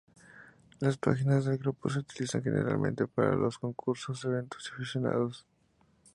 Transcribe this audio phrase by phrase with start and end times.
[0.79, 5.45] Las páginas del grupo se utilizan generalmente para los concursos, eventos, y aficionados.